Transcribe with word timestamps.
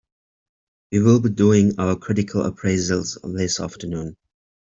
We 0.91 0.99
will 0.99 1.19
be 1.19 1.29
doing 1.29 1.79
our 1.79 1.95
critical 1.95 2.41
appraisals 2.41 3.19
this 3.35 3.59
afternoon. 3.59 4.15